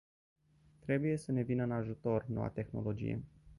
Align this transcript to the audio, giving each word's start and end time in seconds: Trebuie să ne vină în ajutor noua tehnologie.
Trebuie 0.79 1.17
să 1.17 1.31
ne 1.31 1.41
vină 1.43 1.63
în 1.63 1.71
ajutor 1.71 2.25
noua 2.25 2.49
tehnologie. 2.49 3.21